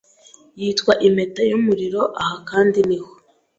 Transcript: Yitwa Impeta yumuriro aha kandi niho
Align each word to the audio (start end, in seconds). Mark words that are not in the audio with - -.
Yitwa 0.61 0.93
Impeta 1.07 1.41
yumuriro 1.49 2.01
aha 2.21 2.35
kandi 2.49 2.79
niho 2.87 3.11